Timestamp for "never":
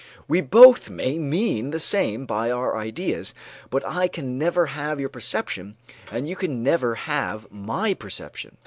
4.35-4.65, 6.63-6.95